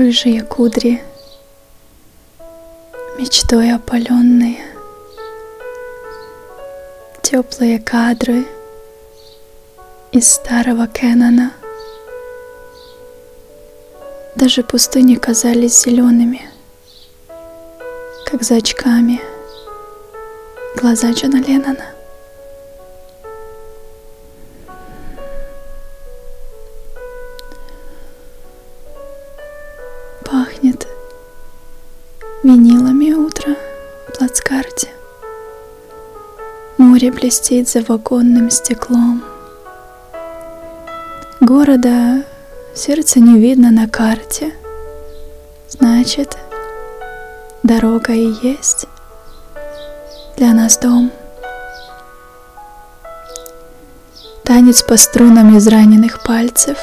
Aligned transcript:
рыжие 0.00 0.42
кудри, 0.42 1.02
мечтой 3.18 3.74
опаленные, 3.74 4.56
теплые 7.20 7.78
кадры 7.78 8.46
из 10.10 10.26
старого 10.36 10.86
Кеннона. 10.86 11.52
Даже 14.36 14.62
пустыни 14.62 15.16
казались 15.16 15.82
зелеными, 15.82 16.48
как 18.24 18.42
за 18.42 18.56
очками 18.56 19.20
глаза 20.76 21.10
Джона 21.10 21.42
Леннона. 21.42 21.99
Пахнет 30.24 30.86
винилами 32.42 33.12
утро 33.12 33.56
в 34.08 34.18
плацкарте. 34.18 34.88
Море 36.78 37.10
блестит 37.10 37.68
за 37.68 37.82
вагонным 37.82 38.50
стеклом. 38.50 39.22
Города 41.40 42.24
сердце 42.74 43.20
не 43.20 43.38
видно 43.38 43.70
на 43.70 43.88
карте. 43.88 44.52
Значит, 45.68 46.36
дорога 47.62 48.12
и 48.12 48.32
есть 48.42 48.86
для 50.36 50.52
нас 50.54 50.78
дом. 50.78 51.10
Танец 54.44 54.82
по 54.82 54.96
струнам 54.96 55.56
израненных 55.58 56.22
пальцев. 56.22 56.78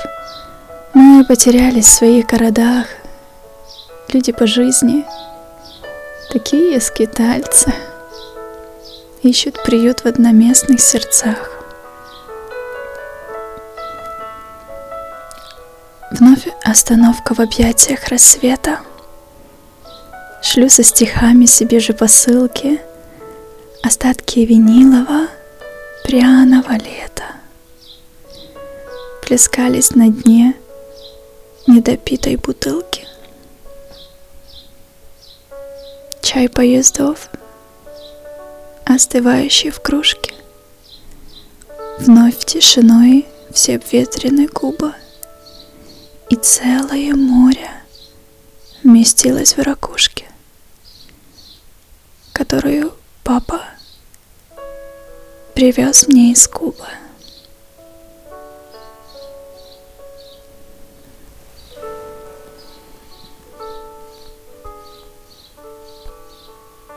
Мы 0.94 1.26
потерялись 1.26 1.88
в 1.88 1.94
своих 1.98 2.28
городах, 2.28 2.86
люди 4.10 4.32
по 4.32 4.48
жизни, 4.48 5.06
такие 6.32 6.80
скитальцы, 6.80 7.74
ищут 9.22 9.62
приют 9.64 10.02
в 10.02 10.06
одноместных 10.06 10.80
сердцах. 10.80 11.52
Вновь 16.12 16.48
остановка 16.64 17.36
в 17.36 17.40
объятиях 17.40 18.08
рассвета. 18.08 18.80
Шлю 20.42 20.70
со 20.70 20.84
стихами 20.84 21.46
себе 21.46 21.80
же 21.80 21.94
посылки, 21.94 22.80
остатки 23.84 24.40
винилова, 24.40 25.28
пряного 26.06 26.72
лета. 26.74 27.24
Плескались 29.22 29.92
на 29.92 30.10
дне 30.10 30.54
недопитой 31.68 32.38
бутылки. 32.38 33.06
Чай 36.28 36.50
поездов, 36.50 37.30
остывающий 38.84 39.70
в 39.70 39.80
кружке. 39.80 40.34
Вновь 42.00 42.44
тишиной 42.44 43.26
все 43.54 43.76
обветрены 43.76 44.48
губы, 44.48 44.94
И 46.30 46.36
целое 46.36 47.16
море 47.16 47.70
вместилось 48.84 49.56
в 49.56 49.62
ракушке, 49.62 50.26
Которую 52.34 52.94
папа 53.24 53.62
привез 55.56 56.10
мне 56.10 56.34
из 56.34 56.46
Кубы. 56.46 56.88